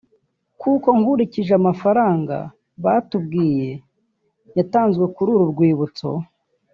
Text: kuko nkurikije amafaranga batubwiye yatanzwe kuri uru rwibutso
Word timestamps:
kuko 0.61 0.87
nkurikije 0.99 1.51
amafaranga 1.59 2.37
batubwiye 2.83 3.69
yatanzwe 4.57 5.03
kuri 5.15 5.29
uru 5.35 5.45
rwibutso 5.53 6.07